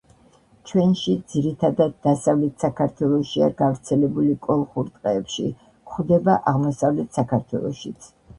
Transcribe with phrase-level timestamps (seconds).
[0.69, 5.47] ჩვენში ძირითადად დასავლეთ საქართველოშია გავრცელებული კოლხურ ტყეებში,
[5.91, 8.11] გვხვდება აღმოსავლეთ საქართველოშიც.